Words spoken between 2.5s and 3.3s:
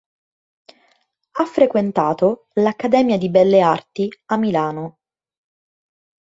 l’Accademia di